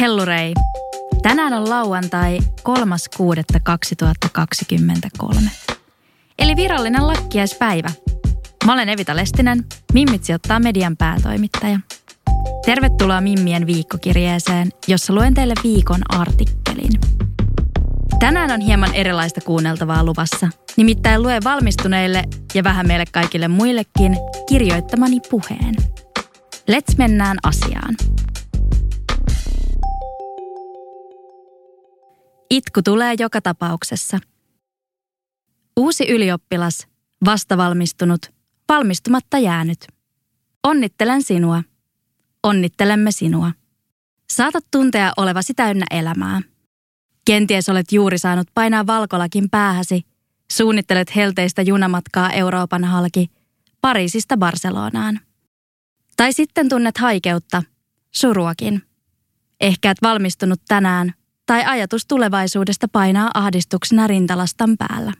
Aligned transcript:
Hellurei. 0.00 0.54
Tänään 1.22 1.52
on 1.52 1.70
lauantai 1.70 2.38
3.6.2023. 2.38 5.38
Eli 6.38 6.56
virallinen 6.56 7.06
lakkiaispäivä. 7.06 7.88
Mä 8.66 8.72
olen 8.72 8.88
Evita 8.88 9.16
Lestinen, 9.16 9.64
Mimmitsi 9.92 10.34
ottaa 10.34 10.60
median 10.60 10.96
päätoimittaja. 10.96 11.80
Tervetuloa 12.64 13.20
Mimmien 13.20 13.66
viikkokirjeeseen, 13.66 14.70
jossa 14.88 15.12
luen 15.12 15.34
teille 15.34 15.54
viikon 15.64 16.00
artikkelin. 16.08 16.92
Tänään 18.18 18.50
on 18.50 18.60
hieman 18.60 18.94
erilaista 18.94 19.40
kuunneltavaa 19.40 20.04
luvassa. 20.04 20.48
Nimittäin 20.76 21.22
luen 21.22 21.44
valmistuneille 21.44 22.24
ja 22.54 22.64
vähän 22.64 22.86
meille 22.86 23.04
kaikille 23.12 23.48
muillekin 23.48 24.16
kirjoittamani 24.48 25.20
puheen. 25.30 25.74
Let's 26.70 26.94
mennään 26.98 27.38
asiaan. 27.42 27.94
Itku 32.50 32.82
tulee 32.82 33.14
joka 33.18 33.40
tapauksessa. 33.40 34.18
Uusi 35.76 36.08
ylioppilas, 36.08 36.86
vastavalmistunut, 37.24 38.26
valmistumatta 38.68 39.38
jäänyt. 39.38 39.86
Onnittelen 40.62 41.22
sinua. 41.22 41.62
Onnittelemme 42.42 43.12
sinua. 43.12 43.52
Saatat 44.32 44.64
tuntea 44.70 45.12
olevasi 45.16 45.54
täynnä 45.54 45.86
elämää. 45.90 46.42
Kenties 47.24 47.68
olet 47.68 47.92
juuri 47.92 48.18
saanut 48.18 48.48
painaa 48.54 48.86
valkolakin 48.86 49.50
päähäsi. 49.50 50.02
Suunnittelet 50.52 51.16
helteistä 51.16 51.62
junamatkaa 51.62 52.32
Euroopan 52.32 52.84
halki, 52.84 53.30
Pariisista 53.80 54.36
Barcelonaan. 54.36 55.20
Tai 56.16 56.32
sitten 56.32 56.68
tunnet 56.68 56.98
haikeutta, 56.98 57.62
suruakin. 58.10 58.82
Ehkä 59.60 59.90
et 59.90 59.98
valmistunut 60.02 60.60
tänään, 60.68 61.14
tai 61.46 61.64
ajatus 61.64 62.06
tulevaisuudesta 62.06 62.88
painaa 62.88 63.30
ahdistuksena 63.34 64.06
rintalastan 64.06 64.76
päällä. 64.78 65.12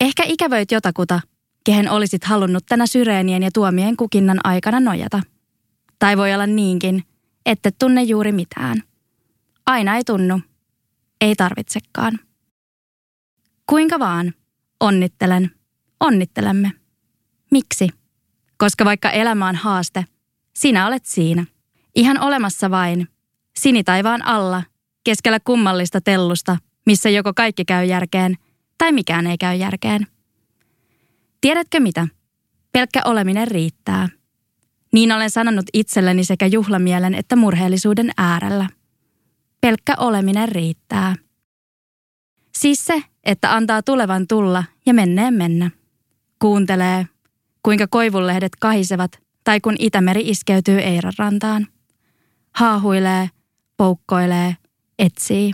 Ehkä 0.00 0.22
ikävöit 0.26 0.72
jotakuta, 0.72 1.20
kehen 1.64 1.90
olisit 1.90 2.24
halunnut 2.24 2.66
tänä 2.66 2.86
syreenien 2.86 3.42
ja 3.42 3.50
tuomien 3.54 3.96
kukinnan 3.96 4.40
aikana 4.44 4.80
nojata. 4.80 5.22
Tai 5.98 6.16
voi 6.16 6.34
olla 6.34 6.46
niinkin, 6.46 7.02
ette 7.46 7.70
tunne 7.70 8.02
juuri 8.02 8.32
mitään. 8.32 8.82
Aina 9.66 9.96
ei 9.96 10.04
tunnu. 10.04 10.40
Ei 11.20 11.34
tarvitsekaan. 11.34 12.18
Kuinka 13.66 13.98
vaan. 13.98 14.34
Onnittelen. 14.80 15.50
Onnittelemme. 16.00 16.72
Miksi? 17.50 17.88
Koska 18.56 18.84
vaikka 18.84 19.10
elämä 19.10 19.48
on 19.48 19.54
haaste, 19.54 20.04
sinä 20.56 20.86
olet 20.86 21.04
siinä. 21.06 21.44
Ihan 21.94 22.20
olemassa 22.20 22.70
vain. 22.70 23.08
Sinitaivaan 23.56 24.22
alla, 24.22 24.62
keskellä 25.04 25.40
kummallista 25.40 26.00
tellusta, 26.00 26.56
missä 26.86 27.10
joko 27.10 27.32
kaikki 27.36 27.64
käy 27.64 27.84
järkeen 27.84 28.34
tai 28.78 28.92
mikään 28.92 29.26
ei 29.26 29.38
käy 29.38 29.56
järkeen. 29.56 30.06
Tiedätkö 31.40 31.80
mitä? 31.80 32.08
Pelkkä 32.72 33.02
oleminen 33.04 33.48
riittää. 33.48 34.08
Niin 34.92 35.12
olen 35.12 35.30
sanonut 35.30 35.66
itselleni 35.72 36.24
sekä 36.24 36.46
juhlamielen 36.46 37.14
että 37.14 37.36
murheellisuuden 37.36 38.10
äärellä. 38.16 38.68
Pelkkä 39.60 39.94
oleminen 39.98 40.48
riittää. 40.48 41.14
Siis 42.58 42.86
se, 42.86 43.02
että 43.24 43.54
antaa 43.54 43.82
tulevan 43.82 44.26
tulla 44.26 44.64
ja 44.86 44.94
menneen 44.94 45.34
mennä. 45.34 45.70
Kuuntelee, 46.38 47.06
kuinka 47.62 47.86
koivunlehdet 47.86 48.52
kahisevat 48.60 49.18
tai 49.44 49.60
kun 49.60 49.74
Itämeri 49.78 50.28
iskeytyy 50.28 50.78
Eiran 50.78 51.12
rantaan. 51.18 51.66
Haahuilee, 52.54 53.30
poukkoilee, 53.76 54.56
etsii. 54.98 55.52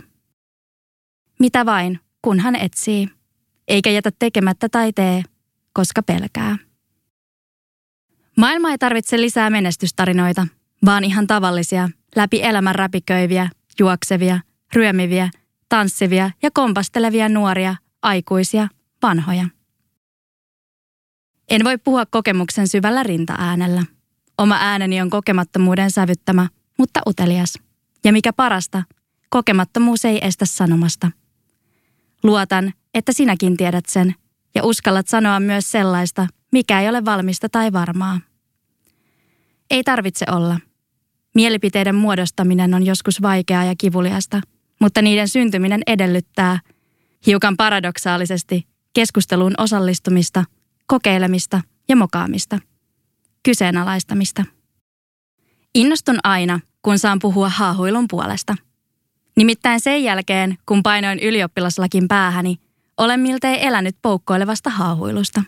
Mitä 1.39 1.65
vain, 1.65 1.99
kun 2.21 2.39
hän 2.39 2.55
etsii, 2.55 3.09
eikä 3.67 3.89
jätä 3.89 4.11
tekemättä 4.19 4.69
tai 4.69 4.93
tee, 4.93 5.23
koska 5.73 6.03
pelkää. 6.03 6.57
Maailma 8.37 8.71
ei 8.71 8.77
tarvitse 8.77 9.21
lisää 9.21 9.49
menestystarinoita, 9.49 10.47
vaan 10.85 11.03
ihan 11.03 11.27
tavallisia, 11.27 11.89
läpi 12.15 12.43
elämän 12.43 12.75
räpiköiviä, 12.75 13.49
juoksevia, 13.79 14.39
ryömiviä, 14.73 15.29
tanssivia 15.69 16.31
ja 16.43 16.49
kompastelevia 16.53 17.29
nuoria, 17.29 17.75
aikuisia, 18.01 18.67
vanhoja. 19.01 19.45
En 21.49 21.63
voi 21.63 21.77
puhua 21.77 22.05
kokemuksen 22.05 22.67
syvällä 22.67 23.03
rintaäänellä. 23.03 23.83
Oma 24.37 24.57
ääneni 24.59 25.01
on 25.01 25.09
kokemattomuuden 25.09 25.91
sävyttämä, 25.91 26.47
mutta 26.77 26.99
utelias. 27.07 27.59
Ja 28.03 28.13
mikä 28.13 28.33
parasta, 28.33 28.83
kokemattomuus 29.31 30.05
ei 30.05 30.25
estä 30.25 30.45
sanomasta. 30.45 31.11
Luotan, 32.23 32.73
että 32.93 33.13
sinäkin 33.13 33.57
tiedät 33.57 33.85
sen 33.85 34.15
ja 34.55 34.63
uskallat 34.65 35.07
sanoa 35.07 35.39
myös 35.39 35.71
sellaista, 35.71 36.27
mikä 36.51 36.81
ei 36.81 36.89
ole 36.89 37.05
valmista 37.05 37.49
tai 37.49 37.73
varmaa. 37.73 38.19
Ei 39.69 39.83
tarvitse 39.83 40.25
olla. 40.31 40.59
Mielipiteiden 41.35 41.95
muodostaminen 41.95 42.73
on 42.73 42.85
joskus 42.85 43.21
vaikeaa 43.21 43.63
ja 43.63 43.75
kivuliasta, 43.77 44.41
mutta 44.79 45.01
niiden 45.01 45.29
syntyminen 45.29 45.81
edellyttää, 45.87 46.59
hiukan 47.25 47.57
paradoksaalisesti, 47.57 48.67
keskusteluun 48.93 49.53
osallistumista, 49.57 50.43
kokeilemista 50.87 51.61
ja 51.89 51.95
mokaamista. 51.95 52.59
Kyseenalaistamista. 53.43 54.45
Innostun 55.75 56.19
aina, 56.23 56.59
kun 56.81 56.99
saan 56.99 57.19
puhua 57.19 57.49
haahuilun 57.49 58.05
puolesta. 58.09 58.55
Nimittäin 59.35 59.79
sen 59.79 60.03
jälkeen, 60.03 60.57
kun 60.65 60.83
painoin 60.83 61.19
ylioppilaslakin 61.19 62.07
päähäni, 62.07 62.59
olen 62.97 63.19
miltei 63.19 63.65
elänyt 63.65 63.95
poukkoilevasta 64.01 64.69
haahuilusta. 64.69 65.43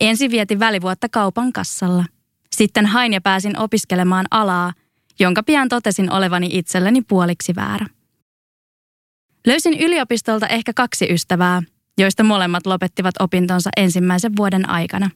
Ensin 0.00 0.30
vietin 0.30 0.60
välivuotta 0.60 1.08
kaupan 1.08 1.52
kassalla. 1.52 2.04
Sitten 2.50 2.86
hain 2.86 3.12
ja 3.12 3.20
pääsin 3.20 3.58
opiskelemaan 3.58 4.26
alaa, 4.30 4.72
jonka 5.20 5.42
pian 5.42 5.68
totesin 5.68 6.12
olevani 6.12 6.48
itselleni 6.52 7.02
puoliksi 7.02 7.54
väärä. 7.54 7.86
Löysin 9.46 9.80
yliopistolta 9.80 10.46
ehkä 10.46 10.72
kaksi 10.74 11.06
ystävää, 11.10 11.62
joista 11.98 12.22
molemmat 12.22 12.66
lopettivat 12.66 13.14
opintonsa 13.20 13.70
ensimmäisen 13.76 14.36
vuoden 14.36 14.70
aikana. 14.70 15.10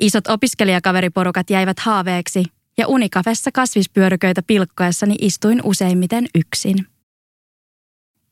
Isot 0.00 0.26
opiskelijakaveriporukat 0.26 1.50
jäivät 1.50 1.78
haaveeksi 1.78 2.44
ja 2.78 2.88
unikafessa 2.88 3.52
kasvispyöryköitä 3.52 4.42
pilkkoessani 4.46 5.14
istuin 5.20 5.60
useimmiten 5.64 6.26
yksin. 6.34 6.86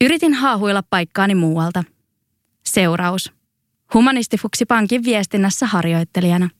Yritin 0.04 0.34
haahuilla 0.34 0.82
paikkaani 0.90 1.34
muualta. 1.34 1.84
Seuraus. 2.64 3.32
Humanistifuksi 3.94 4.64
pankin 4.64 5.04
viestinnässä 5.04 5.66
harjoittelijana. 5.66 6.50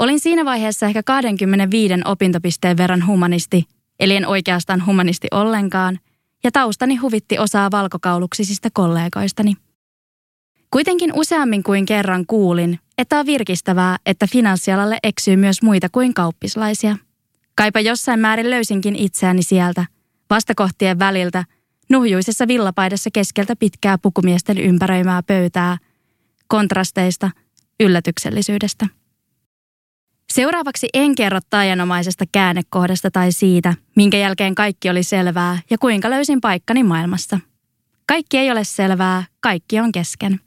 Olin 0.00 0.20
siinä 0.20 0.44
vaiheessa 0.44 0.86
ehkä 0.86 1.02
25 1.02 1.94
opintopisteen 2.04 2.76
verran 2.76 3.06
humanisti, 3.06 3.64
eli 4.00 4.16
en 4.16 4.26
oikeastaan 4.26 4.86
humanisti 4.86 5.28
ollenkaan, 5.30 5.98
ja 6.44 6.52
taustani 6.52 6.96
huvitti 6.96 7.38
osaa 7.38 7.70
valkokauluksisista 7.70 8.68
kollegoistani. 8.72 9.54
Kuitenkin 10.72 11.12
useammin 11.14 11.62
kuin 11.62 11.86
kerran 11.86 12.26
kuulin, 12.26 12.78
että 12.98 13.18
on 13.20 13.26
virkistävää, 13.26 13.96
että 14.06 14.26
finanssialalle 14.32 14.98
eksyy 15.02 15.36
myös 15.36 15.62
muita 15.62 15.88
kuin 15.88 16.14
kauppislaisia. 16.14 16.96
Kaipa 17.54 17.80
jossain 17.80 18.20
määrin 18.20 18.50
löysinkin 18.50 18.96
itseäni 18.96 19.42
sieltä, 19.42 19.86
vastakohtien 20.30 20.98
väliltä, 20.98 21.44
nuhjuisessa 21.90 22.48
villapaidassa 22.48 23.10
keskeltä 23.12 23.56
pitkää 23.56 23.98
pukumiesten 23.98 24.58
ympäröimää 24.58 25.22
pöytää, 25.22 25.78
kontrasteista, 26.48 27.30
yllätyksellisyydestä. 27.80 28.86
Seuraavaksi 30.32 30.88
en 30.94 31.14
kerro 31.14 31.38
taianomaisesta 31.50 32.24
käännekohdasta 32.32 33.10
tai 33.10 33.32
siitä, 33.32 33.74
minkä 33.96 34.16
jälkeen 34.16 34.54
kaikki 34.54 34.90
oli 34.90 35.02
selvää 35.02 35.58
ja 35.70 35.78
kuinka 35.78 36.10
löysin 36.10 36.40
paikkani 36.40 36.82
maailmassa. 36.82 37.38
Kaikki 38.06 38.38
ei 38.38 38.50
ole 38.50 38.64
selvää, 38.64 39.24
kaikki 39.40 39.80
on 39.80 39.92
kesken. 39.92 40.40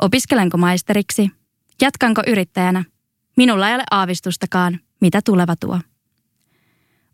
Opiskelenko 0.00 0.56
maisteriksi? 0.56 1.30
Jatkanko 1.82 2.22
yrittäjänä? 2.26 2.84
Minulla 3.36 3.68
ei 3.68 3.74
ole 3.74 3.84
aavistustakaan, 3.90 4.80
mitä 5.00 5.20
tuleva 5.24 5.56
tuo. 5.56 5.78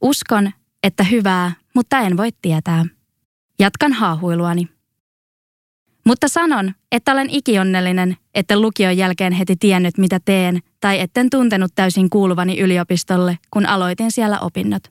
Uskon, 0.00 0.50
että 0.82 1.04
hyvää, 1.04 1.52
mutta 1.74 1.98
en 1.98 2.16
voi 2.16 2.28
tietää. 2.42 2.84
Jatkan 3.58 3.92
haahuiluani. 3.92 4.68
Mutta 6.06 6.28
sanon, 6.28 6.74
että 6.92 7.12
olen 7.12 7.30
ikionnellinen, 7.30 8.16
että 8.34 8.60
lukion 8.60 8.96
jälkeen 8.96 9.32
heti 9.32 9.56
tiennyt 9.56 9.98
mitä 9.98 10.20
teen 10.24 10.60
tai 10.80 11.00
etten 11.00 11.30
tuntenut 11.30 11.72
täysin 11.74 12.10
kuuluvani 12.10 12.60
yliopistolle, 12.60 13.38
kun 13.50 13.66
aloitin 13.66 14.12
siellä 14.12 14.40
opinnot. 14.40 14.82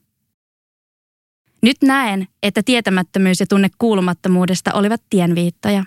Nyt 1.61 1.77
näen, 1.83 2.27
että 2.43 2.61
tietämättömyys 2.65 3.39
ja 3.39 3.47
tunne 3.47 3.69
kuulumattomuudesta 3.77 4.73
olivat 4.73 5.01
tienviittoja. 5.09 5.83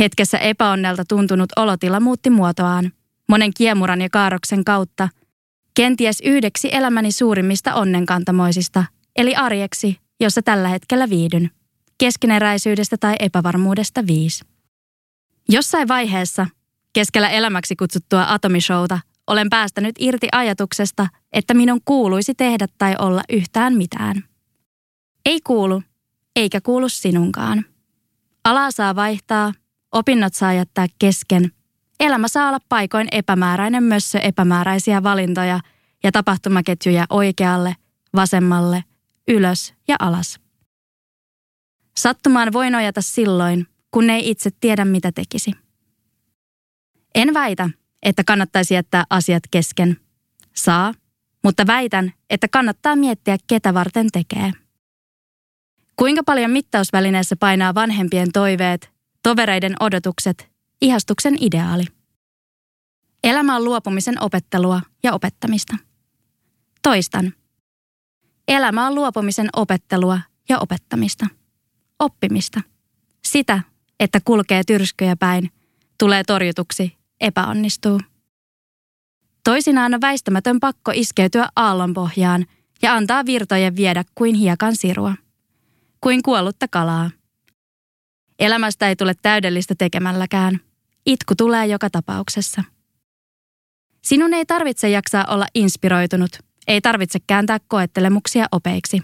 Hetkessä 0.00 0.38
epäonnelta 0.38 1.04
tuntunut 1.08 1.50
olotila 1.56 2.00
muutti 2.00 2.30
muotoaan. 2.30 2.92
Monen 3.28 3.50
kiemuran 3.56 4.00
ja 4.00 4.10
kaaroksen 4.10 4.64
kautta, 4.64 5.08
kenties 5.74 6.20
yhdeksi 6.24 6.68
elämäni 6.72 7.12
suurimmista 7.12 7.74
onnenkantamoisista, 7.74 8.84
eli 9.16 9.34
arjeksi, 9.34 9.96
jossa 10.20 10.42
tällä 10.42 10.68
hetkellä 10.68 11.10
viidyn. 11.10 11.50
Keskeneräisyydestä 11.98 12.96
tai 13.00 13.14
epävarmuudesta 13.20 14.06
viisi. 14.06 14.44
Jossain 15.48 15.88
vaiheessa, 15.88 16.46
keskellä 16.92 17.28
elämäksi 17.28 17.76
kutsuttua 17.76 18.24
atomishouta, 18.28 18.98
olen 19.26 19.50
päästänyt 19.50 19.94
irti 19.98 20.28
ajatuksesta, 20.32 21.06
että 21.32 21.54
minun 21.54 21.80
kuuluisi 21.84 22.34
tehdä 22.34 22.66
tai 22.78 22.96
olla 22.98 23.22
yhtään 23.32 23.76
mitään. 23.76 24.24
Ei 25.26 25.40
kuulu, 25.40 25.82
eikä 26.36 26.60
kuulu 26.60 26.88
sinunkaan. 26.88 27.64
Alaa 28.44 28.70
saa 28.70 28.96
vaihtaa, 28.96 29.52
opinnot 29.92 30.34
saa 30.34 30.52
jättää 30.52 30.86
kesken. 30.98 31.52
Elämä 32.00 32.28
saa 32.28 32.48
olla 32.48 32.58
paikoin 32.68 33.08
epämääräinen 33.12 33.82
mössö 33.84 34.18
epämääräisiä 34.18 35.02
valintoja 35.02 35.60
ja 36.04 36.12
tapahtumaketjuja 36.12 37.06
oikealle, 37.10 37.76
vasemmalle, 38.16 38.84
ylös 39.28 39.74
ja 39.88 39.96
alas. 39.98 40.40
Sattumaan 41.96 42.52
voi 42.52 42.70
nojata 42.70 43.02
silloin, 43.02 43.66
kun 43.90 44.10
ei 44.10 44.30
itse 44.30 44.50
tiedä 44.60 44.84
mitä 44.84 45.12
tekisi. 45.12 45.52
En 47.14 47.34
väitä, 47.34 47.70
että 48.02 48.24
kannattaisi 48.24 48.74
jättää 48.74 49.04
asiat 49.10 49.42
kesken. 49.50 49.96
Saa, 50.54 50.94
mutta 51.44 51.66
väitän, 51.66 52.12
että 52.30 52.48
kannattaa 52.48 52.96
miettiä, 52.96 53.36
ketä 53.46 53.74
varten 53.74 54.08
tekee. 54.12 54.52
Kuinka 55.96 56.22
paljon 56.26 56.50
mittausvälineessä 56.50 57.36
painaa 57.36 57.74
vanhempien 57.74 58.32
toiveet, 58.32 58.91
tovereiden 59.22 59.74
odotukset, 59.80 60.50
ihastuksen 60.80 61.36
ideaali? 61.40 61.84
Elämä 63.24 63.56
on 63.56 63.64
luopumisen 63.64 64.22
opettelua 64.22 64.80
ja 65.02 65.12
opettamista. 65.12 65.76
Toistan. 66.82 67.34
Elämä 68.48 68.86
on 68.86 68.94
luopumisen 68.94 69.48
opettelua 69.52 70.20
ja 70.48 70.58
opettamista. 70.58 71.26
Oppimista. 71.98 72.60
Sitä, 73.24 73.60
että 74.00 74.20
kulkee 74.24 74.62
tyrskyjä 74.66 75.16
päin, 75.16 75.50
tulee 75.98 76.24
torjutuksi, 76.24 76.96
epäonnistuu. 77.20 78.00
Toisinaan 79.44 79.94
on 79.94 80.00
väistämätön 80.00 80.60
pakko 80.60 80.92
iskeytyä 80.94 81.48
aallonpohjaan 81.56 82.46
ja 82.82 82.94
antaa 82.94 83.26
virtojen 83.26 83.76
viedä 83.76 84.04
kuin 84.14 84.34
hiekan 84.34 84.76
sirua. 84.76 85.14
Kuin 86.00 86.22
kuollutta 86.22 86.68
kalaa. 86.68 87.10
Elämästä 88.42 88.88
ei 88.88 88.96
tule 88.96 89.14
täydellistä 89.22 89.74
tekemälläkään. 89.78 90.60
Itku 91.06 91.34
tulee 91.34 91.66
joka 91.66 91.90
tapauksessa. 91.90 92.64
Sinun 94.02 94.34
ei 94.34 94.46
tarvitse 94.46 94.90
jaksaa 94.90 95.24
olla 95.28 95.46
inspiroitunut, 95.54 96.30
ei 96.68 96.80
tarvitse 96.80 97.18
kääntää 97.26 97.58
koettelemuksia 97.68 98.46
opeiksi. 98.52 99.02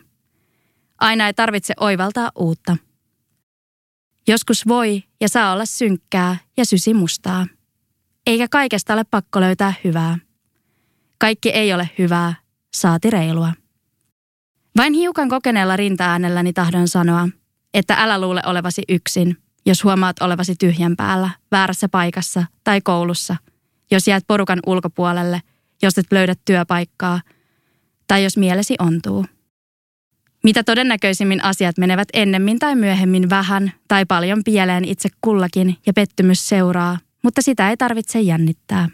Aina 1.01 1.27
ei 1.27 1.35
tarvitse 1.35 1.75
oivaltaa 1.81 2.33
uutta– 2.35 2.77
Joskus 4.29 4.69
voi 4.69 5.03
ja 5.21 5.29
saa 5.29 5.53
olla 5.53 5.65
synkkää 5.65 6.37
ja 6.57 6.65
sysimustaa. 6.65 7.47
Eikä 8.27 8.49
kaikesta 8.51 8.93
ole 8.93 9.05
pakko 9.05 9.41
löytää 9.41 9.75
hyvää. 9.85 10.19
Kaikki 11.19 11.51
ei 11.51 11.73
ole 11.73 11.91
hyvää, 11.99 12.35
saati 12.77 13.11
reilua. 13.11 13.53
Vain 14.77 14.93
hiukan 14.93 15.29
kokeneella 15.29 15.77
rintaäänelläni 15.77 16.53
tahdon 16.53 16.89
sanoa, 16.89 17.29
että 17.75 17.95
älä 17.95 18.21
luule 18.21 18.43
olevasi 18.47 18.83
yksin, 18.89 19.37
jos 19.67 19.85
huomaat 19.85 20.23
olevasi 20.23 20.55
tyhjän 20.57 20.97
päällä, 20.97 21.31
väärässä 21.51 21.89
paikassa 21.89 22.45
tai 22.65 22.81
koulussa, 22.81 23.37
jos 23.91 24.09
jäät 24.09 24.25
porukan 24.27 24.61
ulkopuolelle, 24.67 25.43
jos 25.83 25.99
et 25.99 26.13
löydä 26.13 26.35
työpaikkaa, 26.45 27.21
tai 28.09 28.25
jos 28.25 28.37
mielesi 28.37 28.75
ontuu. 28.79 29.27
Mitä 30.45 30.65
todennäköisimmin 30.65 31.45
asiat 31.45 31.79
menevät 31.79 32.09
ennemmin 32.13 32.59
tai 32.59 32.77
myöhemmin 32.77 33.31
vähän 33.31 33.73
tai 33.89 34.07
paljon 34.07 34.45
pieleen 34.45 34.85
itse 34.85 35.09
kullakin 35.21 35.77
ja 35.87 35.93
pettymys 35.93 36.49
seuraa, 36.49 36.99
mutta 37.23 37.43
sitä 37.43 37.71
ei 37.71 37.77
tarvitse 37.77 38.21
jännittää. 38.21 38.89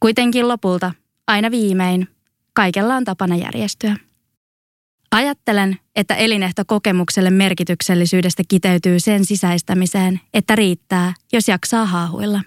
Kuitenkin 0.00 0.48
lopulta, 0.48 0.92
aina 1.26 1.50
viimein, 1.50 2.08
kaikella 2.52 2.94
on 2.94 3.04
tapana 3.04 3.36
järjestyä. 3.36 3.96
Ajattelen, 5.10 5.76
että 5.96 6.14
elinehto 6.14 6.62
kokemukselle 6.66 7.30
merkityksellisyydestä 7.30 8.42
kiteytyy 8.48 9.00
sen 9.00 9.24
sisäistämiseen, 9.24 10.20
että 10.34 10.56
riittää, 10.56 11.14
jos 11.32 11.48
jaksaa 11.48 11.86
haahuilla. 11.86 12.42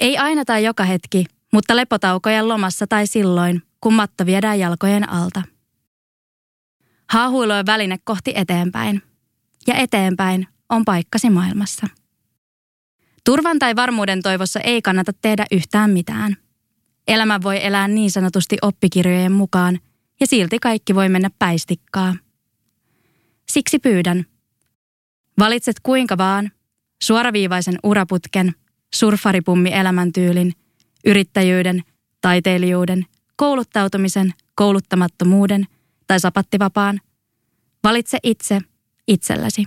Ei 0.00 0.18
aina 0.18 0.44
tai 0.44 0.64
joka 0.64 0.84
hetki, 0.84 1.24
mutta 1.52 1.76
lepotaukojen 1.76 2.48
lomassa 2.48 2.86
tai 2.86 3.06
silloin, 3.06 3.62
kun 3.80 3.94
matto 3.94 4.26
viedään 4.26 4.58
jalkojen 4.58 5.08
alta– 5.08 5.42
Haahuilu 7.10 7.52
on 7.52 7.66
väline 7.66 7.98
kohti 8.04 8.32
eteenpäin. 8.36 9.02
Ja 9.66 9.74
eteenpäin 9.74 10.46
on 10.68 10.84
paikkasi 10.84 11.30
maailmassa. 11.30 11.86
Turvan 13.24 13.58
tai 13.58 13.76
varmuuden 13.76 14.22
toivossa 14.22 14.60
ei 14.60 14.82
kannata 14.82 15.12
tehdä 15.22 15.46
yhtään 15.50 15.90
mitään. 15.90 16.36
Elämä 17.08 17.40
voi 17.42 17.66
elää 17.66 17.88
niin 17.88 18.10
sanotusti 18.10 18.56
oppikirjojen 18.62 19.32
mukaan, 19.32 19.78
ja 20.20 20.26
silti 20.26 20.58
kaikki 20.58 20.94
voi 20.94 21.08
mennä 21.08 21.30
päistikkaa. 21.38 22.14
Siksi 23.48 23.78
pyydän. 23.78 24.26
Valitset 25.38 25.76
kuinka 25.82 26.18
vaan, 26.18 26.50
suoraviivaisen 27.02 27.78
uraputken, 27.82 28.54
surfaripummi 28.94 29.72
elämäntyylin, 29.72 30.52
yrittäjyyden, 31.04 31.82
taiteilijuuden, 32.20 33.06
kouluttautumisen, 33.36 34.34
kouluttamattomuuden– 34.54 35.66
tai 36.06 36.20
sapattivapaan. 36.20 37.00
Valitse 37.84 38.18
itse 38.22 38.60
itsellesi. 39.08 39.64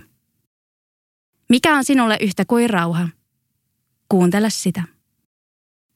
Mikä 1.48 1.76
on 1.76 1.84
sinulle 1.84 2.18
yhtä 2.20 2.44
kuin 2.44 2.70
rauha? 2.70 3.08
Kuuntele 4.08 4.50
sitä. 4.50 4.82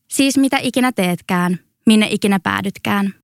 Siis 0.08 0.38
mitä 0.38 0.58
ikinä 0.62 0.92
teetkään, 0.92 1.58
minne 1.86 2.08
ikinä 2.10 2.40
päädytkään. 2.40 3.14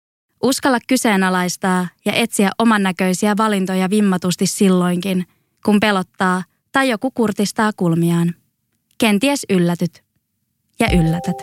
Uskalla 0.43 0.79
kyseenalaistaa 0.89 1.89
ja 2.05 2.13
etsiä 2.13 2.51
oman 2.59 2.83
näköisiä 2.83 3.37
valintoja 3.37 3.91
vimmatusti 3.91 4.47
silloinkin, 4.47 5.27
kun 5.65 5.81
pelottaa 5.81 6.43
tai 6.73 6.89
joku 6.89 7.11
kurtistaa 7.11 7.71
kulmiaan. 7.77 8.35
Kenties 8.99 9.47
yllätyt 9.51 10.05
ja 10.81 10.89
yllätät. 10.93 11.37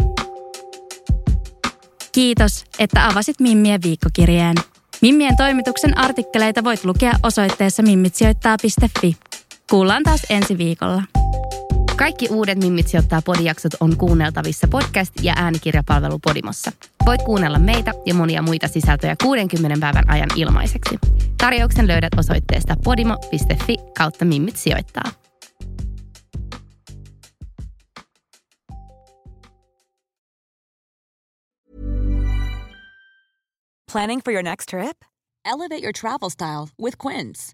Kiitos, 2.11 2.65
että 2.79 3.07
avasit 3.07 3.39
Mimmien 3.39 3.81
viikkokirjeen– 3.83 4.55
Mimmien 5.01 5.37
toimituksen 5.37 5.97
artikkeleita 5.97 6.63
voit 6.63 6.85
lukea 6.85 7.13
osoitteessa 7.23 7.83
mimmitsijoittaa.fi. 7.83 9.17
Kuullaan 9.69 10.03
taas 10.03 10.21
ensi 10.29 10.57
viikolla. 10.57 11.03
Kaikki 11.97 12.27
uudet 12.31 12.57
Mimmit 12.57 12.87
sijoittaa 12.87 13.21
podijaksot 13.21 13.71
on 13.79 13.97
kuunneltavissa 13.97 14.67
podcast- 14.67 15.23
ja 15.23 15.33
äänikirjapalvelu 15.37 16.19
Podimossa. 16.19 16.71
Voit 17.05 17.21
kuunnella 17.21 17.59
meitä 17.59 17.93
ja 18.05 18.13
monia 18.13 18.41
muita 18.41 18.67
sisältöjä 18.67 19.15
60 19.23 19.77
päivän 19.79 20.09
ajan 20.09 20.29
ilmaiseksi. 20.35 20.97
Tarjouksen 21.37 21.87
löydät 21.87 22.13
osoitteesta 22.17 22.75
podimo.fi 22.83 23.77
kautta 23.97 24.25
Mimmit 24.25 24.57
sijoittaa. 24.57 25.03
Planning 33.91 34.21
for 34.25 34.33
your 34.33 34.43
next 34.43 34.69
trip? 34.69 34.97
Elevate 35.45 35.83
your 35.83 35.93
travel 35.93 36.29
style 36.29 36.69
with 36.81 36.97
Quince. 37.05 37.53